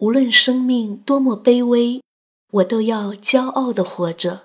[0.00, 2.00] 无论生命多么卑微，
[2.52, 4.44] 我都要骄傲的活着。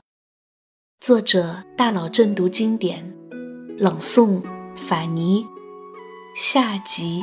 [1.00, 3.16] 作者大脑正读经典，
[3.78, 4.42] 朗诵
[4.76, 5.46] 法尼，
[6.36, 7.22] 下集。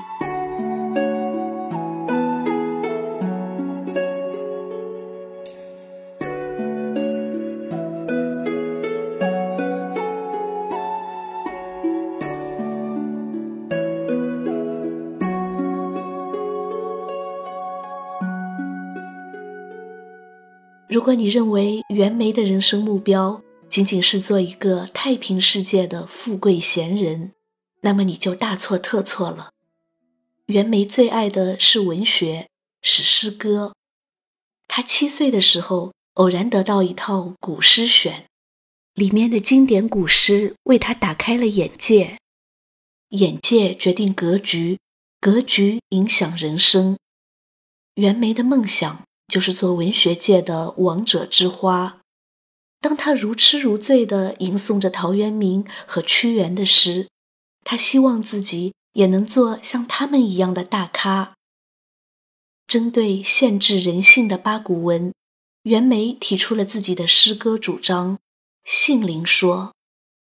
[20.91, 27.31] 如果你认为袁枚的人生目标仅仅是做一个太平世界的富贵闲人，
[27.83, 29.53] 那么你就大错特错了。
[30.47, 32.49] 袁枚最爱的是文学，
[32.83, 33.73] 是诗歌。
[34.67, 38.27] 他七岁的时候偶然得到一套古诗选，
[38.95, 42.19] 里面的经典古诗为他打开了眼界，
[43.11, 44.81] 眼界决定格局，
[45.21, 46.99] 格局影响人生。
[47.95, 49.05] 袁枚的梦想。
[49.31, 52.01] 就是做文学界的王者之花。
[52.81, 57.09] 当他如痴如醉地吟诵着陶渊明和屈原的诗，
[57.65, 61.35] 他希望自己也能做像他们一样的大咖。
[62.67, 65.13] 针对限制人性的八股文，
[65.63, 68.19] 袁枚提出了自己的诗歌主张——
[68.65, 69.75] 性灵说，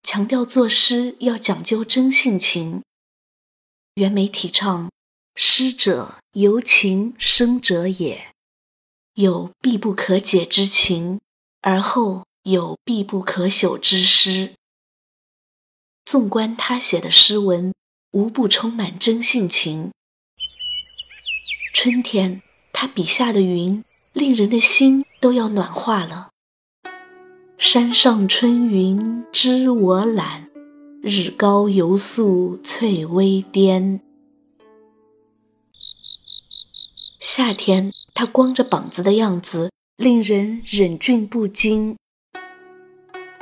[0.03, 2.81] 强调作诗要讲究真性情。
[3.95, 4.89] 袁枚提倡
[5.36, 8.31] “诗者，由情生者也”。
[9.22, 11.22] 有必不可解之情，
[11.61, 14.55] 而后有必不可朽之诗。
[16.03, 17.72] 纵观他写的诗文，
[18.14, 19.92] 无不充满真性情。
[21.72, 22.42] 春天，
[22.73, 23.83] 他笔下的云，
[24.14, 26.30] 令人的心都要暖化了。
[27.59, 30.49] 山上春云知我懒，
[31.03, 34.02] 日高犹素翠微颠。
[37.19, 37.94] 夏天。
[38.14, 41.98] 他光着膀子的样子，令人忍俊不禁。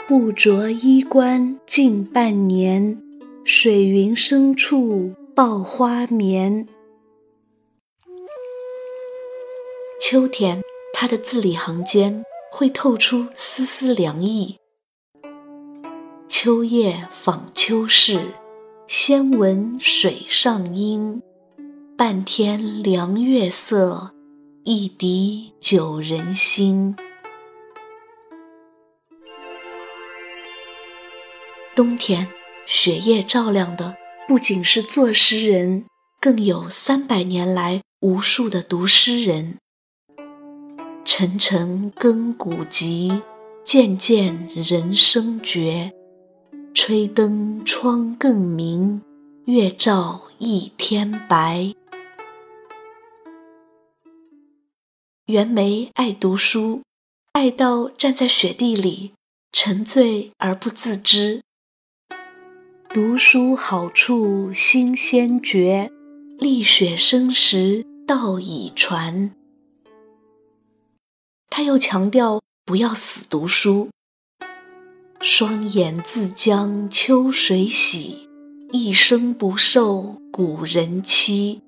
[0.07, 3.01] 不着衣冠近半年，
[3.43, 6.67] 水云深处抱花眠。
[10.01, 10.61] 秋天，
[10.93, 14.57] 他的字里行间会透出丝丝凉意。
[16.27, 18.21] 秋夜访秋市，
[18.87, 21.21] 先闻水上音。
[21.97, 24.11] 半天凉月色。
[24.65, 26.93] 一滴酒人心。
[31.73, 32.27] 冬天，
[32.65, 33.95] 雪夜照亮的
[34.27, 35.85] 不仅是作诗人，
[36.19, 39.57] 更有三百年来无数的读诗人。
[41.05, 43.21] 沉沉更古急，
[43.63, 45.89] 渐渐人声绝。
[46.73, 49.01] 吹灯窗更明，
[49.45, 51.73] 月照一天白。
[55.29, 56.81] 袁枚爱读书，
[57.33, 59.11] 爱到站在雪地里
[59.51, 61.43] 沉醉而不自知。
[62.89, 65.91] 读书好处新鲜绝，
[66.39, 69.29] 立雪生时道已传。
[71.51, 73.89] 他又强调不要死读书。
[75.19, 78.27] 双眼自将秋水洗，
[78.71, 81.61] 一生不受古人欺。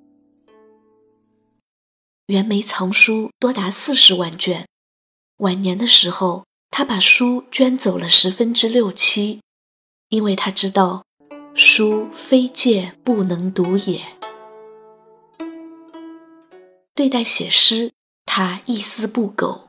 [2.31, 4.65] 袁枚藏书多达四十万卷，
[5.39, 9.41] 晚年的时候，他把书捐走了十分之六七，
[10.07, 11.03] 因为他知道，
[11.53, 14.01] 书非借不能读也。
[16.95, 17.91] 对待写诗，
[18.25, 19.67] 他一丝不苟。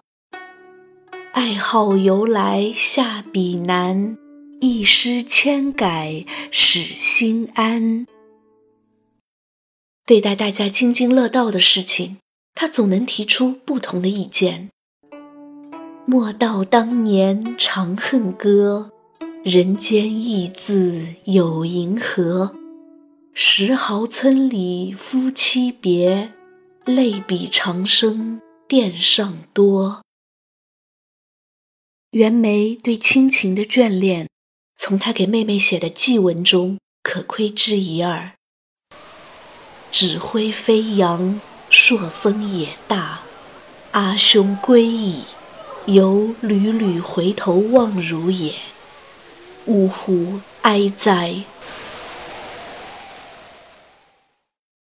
[1.33, 4.17] 爱好由来下笔难，
[4.61, 8.07] 一诗千改使心安。
[10.07, 12.19] 对待大家津津乐道的事情。
[12.55, 14.71] 他总能提出不同的意见。
[16.05, 18.91] 莫道当年《长恨歌》，
[19.45, 22.55] 人间意字有银河。
[23.35, 26.33] 石壕村里夫妻别，
[26.85, 30.03] 泪比长生殿上多。
[32.11, 34.29] 袁枚对亲情的眷恋，
[34.77, 38.33] 从他给妹妹写的祭文中可窥之一二。
[39.91, 41.41] 纸灰飞扬。
[41.85, 43.23] 朔风也大，
[43.91, 45.25] 阿兄归矣，
[45.87, 48.55] 犹屡屡回头望汝也。
[49.67, 51.43] 呜呼哀哉！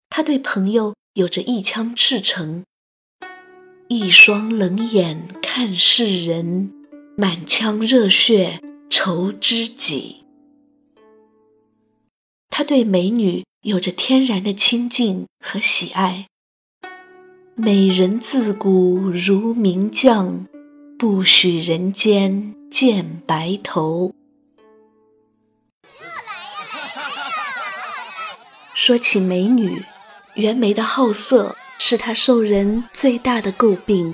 [0.10, 2.66] 他对朋友有着一腔赤诚，
[3.88, 6.74] 一双冷眼看世人，
[7.16, 8.60] 满腔热血
[8.90, 10.24] 酬知己。
[12.50, 16.26] 他对美女有着天然的亲近和喜爱。
[17.62, 20.48] 美人自古如名将，
[20.98, 24.16] 不许人间见白头。
[28.74, 29.84] 说起美女，
[30.36, 34.14] 袁枚的好色是他受人最大的诟病。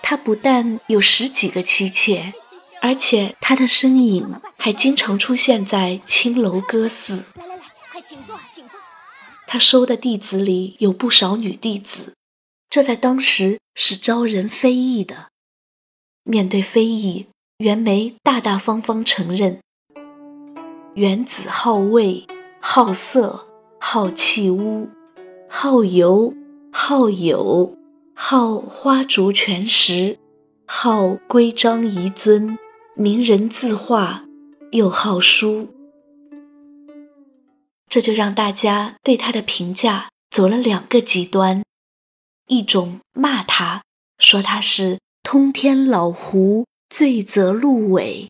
[0.00, 2.32] 他不但有十几个妻妾，
[2.80, 7.24] 而且他的身影还经常出现在青楼歌肆。
[7.34, 8.78] 来来来，快请坐，请坐。
[9.48, 12.14] 他收的弟子里有不少女弟子，
[12.76, 15.28] 这在当时是招人非议的。
[16.24, 17.24] 面对非议，
[17.56, 19.62] 袁枚大大方方承认：
[20.92, 22.26] 元子好味，
[22.60, 23.46] 好色。
[23.80, 24.90] 好器物，
[25.48, 26.34] 好游，
[26.70, 27.78] 好友，
[28.14, 30.18] 好花烛全食，
[30.66, 32.58] 好规章仪遵，
[32.94, 34.26] 名人字画，
[34.72, 35.68] 又好书。
[37.88, 41.62] 这就让大家对他的评价走了两个极端：
[42.48, 43.82] 一种骂他，
[44.18, 48.28] 说他是通天老狐，罪责鹿尾；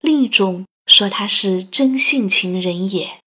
[0.00, 3.18] 另一种说他是真性情人也。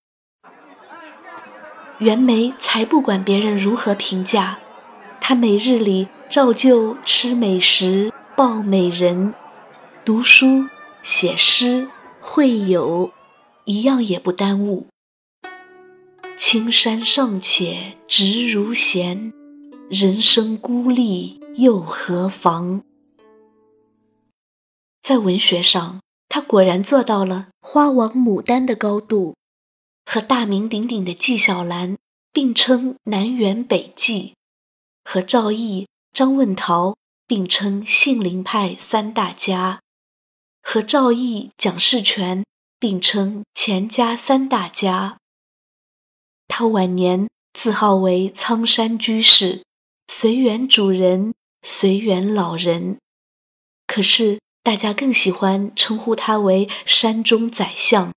[1.99, 4.59] 袁枚才不管别人如何评价，
[5.21, 9.35] 他每日里照旧吃美食、抱美人、
[10.03, 10.67] 读书、
[11.03, 11.87] 写诗、
[12.19, 13.11] 会友，
[13.65, 14.87] 一样也不耽误。
[16.35, 19.31] 青山尚且直如弦，
[19.87, 22.81] 人生孤立又何妨？
[25.03, 29.35] 在文学上，他果然做到了花王牡丹的高度。
[30.03, 31.97] 和大名鼎鼎的纪晓岚
[32.31, 34.33] 并称南辕北纪，
[35.03, 36.95] 和赵翼、张问陶
[37.27, 39.81] 并称杏林派三大家，
[40.63, 42.43] 和赵翼、蒋士权
[42.79, 45.17] 并称钱家三大家。
[46.47, 49.63] 他晚年自号为苍山居士、
[50.07, 52.97] 随园主人、随园老人，
[53.87, 58.13] 可是大家更喜欢称呼他为山中宰相。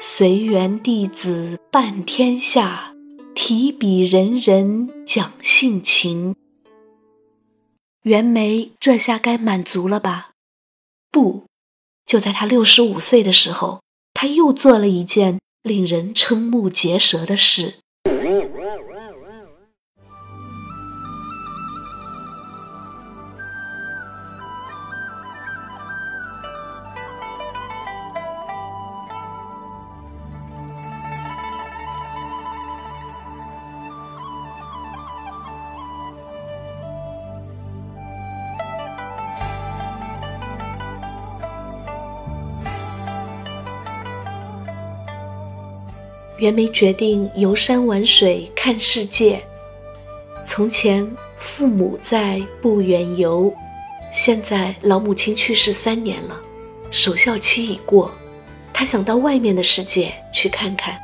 [0.00, 2.94] 随园弟子半天下，
[3.34, 6.36] 提笔人人讲性情。
[8.02, 10.32] 袁枚这下该满足了吧？
[11.10, 11.46] 不，
[12.04, 13.80] 就在他六十五岁的时候，
[14.12, 17.76] 他又做了一件令人瞠目结舌的事。
[46.44, 49.42] 袁枚决定游山玩水看世界。
[50.44, 53.50] 从前父母在不远游，
[54.12, 56.38] 现在老母亲去世三年了，
[56.90, 58.10] 守孝期已过，
[58.74, 61.00] 他想到外面的世界去看看。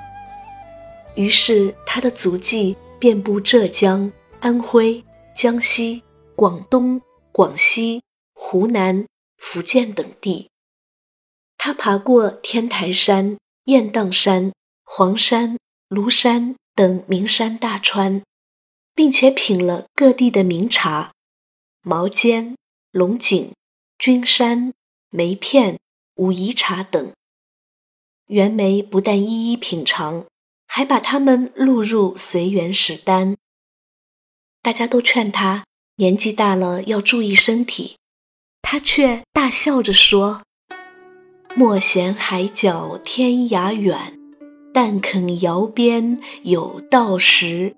[1.15, 5.03] 于是他的足迹遍布浙江、安徽、
[5.35, 6.03] 江西、
[6.37, 7.01] 广东、
[7.33, 8.03] 广西、
[8.35, 9.07] 湖南、
[9.39, 10.51] 福建等地。
[11.57, 14.53] 他爬过天台山、雁荡山。
[14.93, 15.57] 黄山、
[15.89, 18.23] 庐山等名山大川，
[18.93, 21.13] 并且品了各地的名茶，
[21.83, 22.57] 毛尖、
[22.91, 23.53] 龙井、
[24.01, 24.73] 君山、
[25.11, 25.79] 梅片、
[26.17, 27.13] 武夷茶等。
[28.27, 30.27] 袁枚不但一一品尝，
[30.67, 33.35] 还把它们录入《随园食单》。
[34.61, 35.65] 大家都劝他
[35.99, 37.97] 年纪大了要注意身体，
[38.61, 40.43] 他却大笑着说
[41.55, 44.17] ：“莫嫌海角天涯远。”
[44.73, 47.75] 但肯窑边有道时。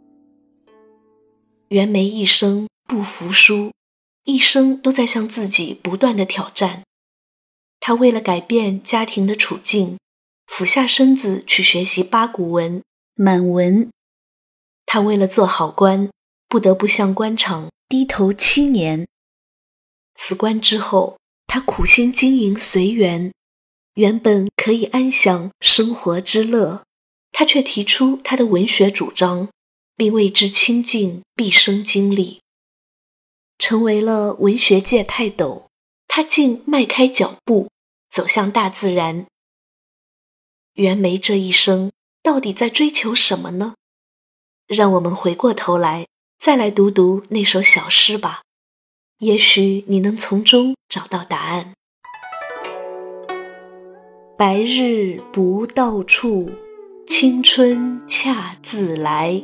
[1.68, 3.72] 袁枚一生不服输，
[4.24, 6.82] 一生都在向自己不断的挑战。
[7.80, 9.98] 他为了改变家庭的处境，
[10.46, 12.82] 俯下身子去学习八股文、
[13.14, 13.88] 满文。
[14.84, 16.10] 他为了做好官，
[16.48, 19.08] 不得不向官场低头七年。
[20.14, 23.32] 辞官之后，他苦心经营随园。
[23.94, 26.82] 原本可以安享生活之乐，
[27.30, 29.50] 他却提出他的文学主张，
[29.96, 32.40] 并为之倾尽毕生精力，
[33.58, 35.68] 成为了文学界泰斗。
[36.08, 37.70] 他竟迈开脚步
[38.10, 39.26] 走向大自然。
[40.74, 41.90] 袁枚这一生
[42.22, 43.74] 到底在追求什么呢？
[44.66, 46.06] 让我们回过头来
[46.38, 48.42] 再来读读那首小诗吧，
[49.18, 51.74] 也许你能从中找到答案。
[54.44, 56.50] 白日不到处，
[57.06, 59.40] 青春恰自来。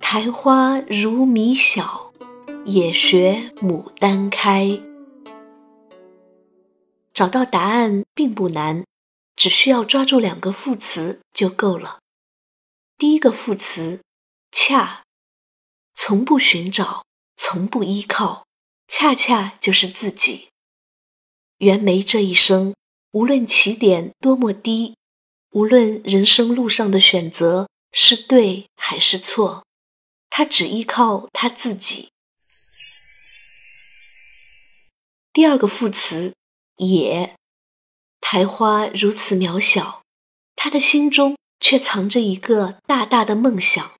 [0.00, 2.10] 苔花如米小，
[2.64, 4.80] 也学牡丹开。
[7.12, 8.82] 找到答案并不难，
[9.36, 11.98] 只需要抓住两个副词就够了。
[12.96, 14.00] 第一个副词
[14.50, 15.02] “恰”，
[15.94, 17.04] 从不寻找，
[17.36, 18.46] 从不依靠，
[18.88, 20.48] 恰恰就是自己。
[21.58, 22.74] 袁枚这一生，
[23.12, 24.96] 无论起点多么低，
[25.50, 29.64] 无论人生路上的选择是对还是错，
[30.30, 32.08] 他只依靠他自己。
[35.32, 36.34] 第二个副词
[36.78, 37.34] “也”，
[38.20, 40.02] 苔花如此渺小，
[40.56, 41.36] 他的心中。
[41.60, 43.90] 却藏着一个大大的梦想，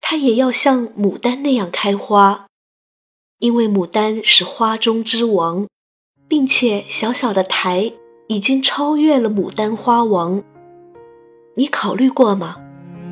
[0.00, 2.46] 他也要像牡丹那样开花，
[3.38, 5.66] 因为牡丹是花中之王，
[6.28, 7.92] 并且小小的苔
[8.26, 10.42] 已经超越了牡丹花王。
[11.54, 12.56] 你考虑过吗？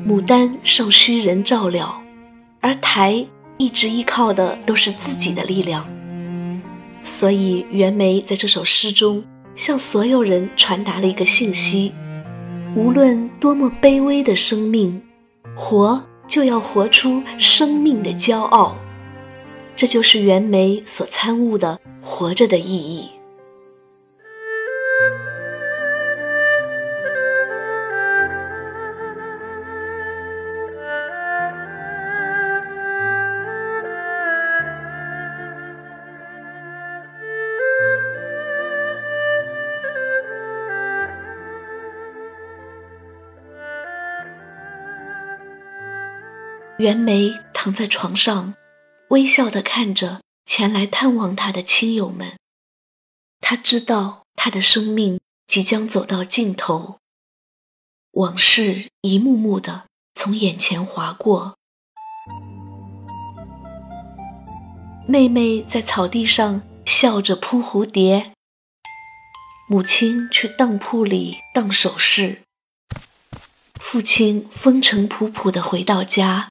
[0.05, 2.01] 牡丹尚需人照料，
[2.59, 3.25] 而苔
[3.57, 5.87] 一直依靠的都是自己的力量。
[7.01, 9.23] 所以袁枚在这首诗中
[9.55, 11.93] 向所有人传达了一个信息。
[12.75, 15.01] 无论多么卑微的生命，
[15.55, 18.75] 活就要活出生命的骄傲，
[19.75, 23.09] 这就是袁枚所参悟的活着的意义。
[46.79, 48.55] 袁枚躺在床上，
[49.09, 52.33] 微笑地看着前来探望他的亲友们。
[53.39, 56.97] 他知道他的生命即将走到尽头，
[58.13, 59.83] 往事一幕幕地
[60.15, 61.55] 从眼前划过。
[65.07, 68.33] 妹妹在草地上笑着扑蝴蝶，
[69.69, 72.41] 母亲去当铺里当首饰，
[73.79, 76.49] 父亲风尘仆仆地回到家。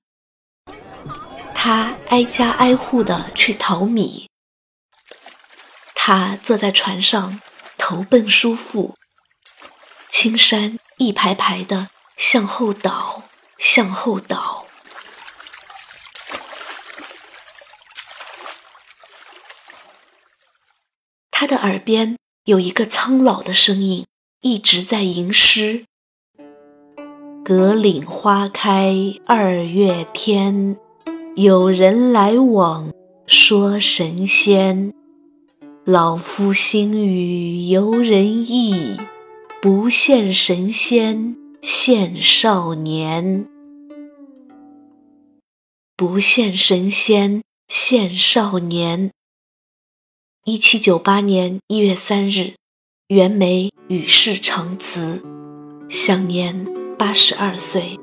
[1.54, 4.28] 他挨家挨户的去淘米，
[5.94, 7.40] 他坐在船上
[7.78, 8.96] 投奔叔父。
[10.08, 13.22] 青山一排排的向后倒，
[13.58, 14.66] 向后倒。
[21.30, 24.06] 他的耳边有一个苍老的声音
[24.42, 25.86] 一直在吟诗
[27.44, 28.94] ：“葛岭花开
[29.26, 30.76] 二月天。”
[31.34, 32.92] 有人来往
[33.26, 34.92] 说神仙，
[35.82, 38.98] 老夫心语由人意，
[39.62, 43.48] 不羡神仙羡少年。
[45.96, 49.10] 不羡神仙羡少年。
[50.44, 52.56] 一七九八年一月三日，
[53.08, 55.22] 袁枚与世长辞，
[55.88, 56.66] 享年
[56.98, 57.98] 八十二岁。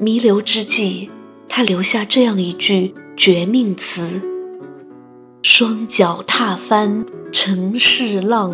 [0.00, 1.10] 弥留之际。
[1.56, 4.20] 他留下这样一句绝命词
[5.40, 8.52] ：“双脚踏翻尘世浪，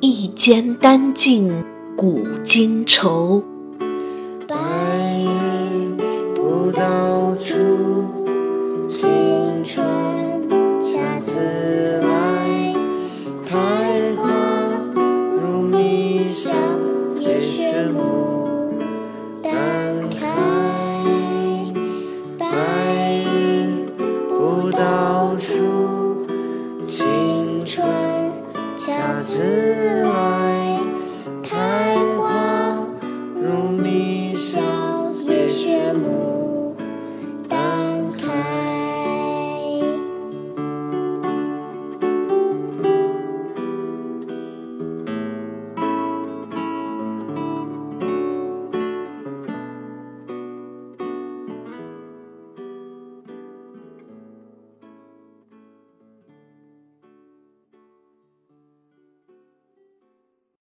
[0.00, 1.50] 一肩担尽
[1.96, 3.42] 古今愁。”
[4.46, 4.54] 白
[5.18, 5.96] 云
[6.34, 7.77] 不到处。